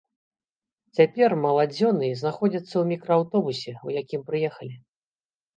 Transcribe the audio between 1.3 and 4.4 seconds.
маладзёны знаходзяцца ў мікрааўтобусе, у якім